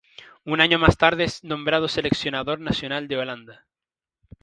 [0.45, 3.67] Un año más tarde es nombrado Seleccionador Nacional de Holanda.